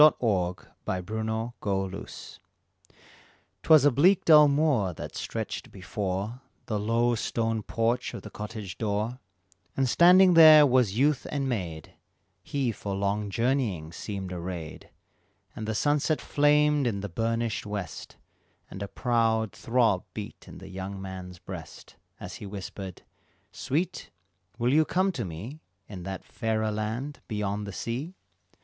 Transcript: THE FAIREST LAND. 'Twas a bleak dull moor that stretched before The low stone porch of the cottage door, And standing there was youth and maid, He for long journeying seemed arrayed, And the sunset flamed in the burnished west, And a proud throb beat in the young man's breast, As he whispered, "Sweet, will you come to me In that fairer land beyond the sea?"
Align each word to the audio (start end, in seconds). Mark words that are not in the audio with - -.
THE 0.01 0.15
FAIREST 0.87 1.11
LAND. 1.11 2.07
'Twas 3.61 3.85
a 3.85 3.91
bleak 3.91 4.25
dull 4.25 4.47
moor 4.47 4.93
that 4.95 5.15
stretched 5.15 5.71
before 5.71 6.41
The 6.65 6.79
low 6.79 7.13
stone 7.13 7.61
porch 7.61 8.15
of 8.15 8.23
the 8.23 8.31
cottage 8.31 8.79
door, 8.79 9.19
And 9.77 9.87
standing 9.87 10.33
there 10.33 10.65
was 10.65 10.97
youth 10.97 11.27
and 11.29 11.47
maid, 11.47 11.93
He 12.41 12.71
for 12.71 12.95
long 12.95 13.29
journeying 13.29 13.91
seemed 13.91 14.33
arrayed, 14.33 14.89
And 15.55 15.67
the 15.67 15.75
sunset 15.75 16.19
flamed 16.19 16.87
in 16.87 17.01
the 17.01 17.07
burnished 17.07 17.67
west, 17.67 18.17
And 18.71 18.81
a 18.81 18.87
proud 18.87 19.51
throb 19.51 20.03
beat 20.15 20.47
in 20.47 20.57
the 20.57 20.69
young 20.69 20.99
man's 20.99 21.37
breast, 21.37 21.95
As 22.19 22.37
he 22.37 22.47
whispered, 22.47 23.03
"Sweet, 23.51 24.09
will 24.57 24.73
you 24.73 24.83
come 24.83 25.11
to 25.11 25.23
me 25.23 25.59
In 25.87 26.01
that 26.05 26.25
fairer 26.25 26.71
land 26.71 27.19
beyond 27.27 27.67
the 27.67 27.71
sea?" 27.71 28.15